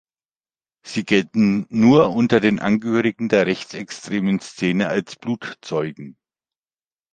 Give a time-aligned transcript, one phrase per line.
[0.83, 6.17] Sie gelten nur unter Angehörigen der rechtsextremen Szene als „Blutzeugen“.